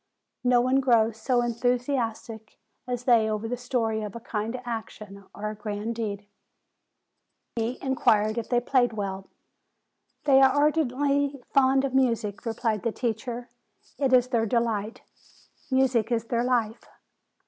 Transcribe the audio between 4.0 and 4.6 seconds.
of a kind